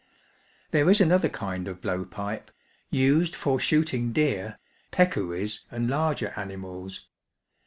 [0.71, 2.49] There is another kind of blow pipe,
[2.89, 4.57] used for shooting deer,
[4.89, 7.05] peccaries, and larger animals.